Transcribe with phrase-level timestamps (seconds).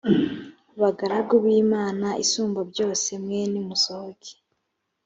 [0.81, 4.31] bagaragu b imana isumbabyose mwe nimusohoke